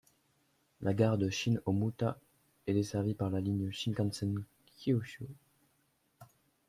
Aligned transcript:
La 0.81 0.95
gare 0.95 1.19
de 1.19 1.29
Shin-Ōmuta 1.29 2.15
est 2.65 2.73
desservie 2.73 3.13
par 3.13 3.29
la 3.29 3.39
ligne 3.39 3.69
Shinkansen 3.71 4.43
Kyūshū. 4.79 5.27